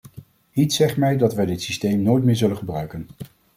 [0.53, 3.07] Iets zegt mij dat wij dit systeem nooit meer zullen gebruiken.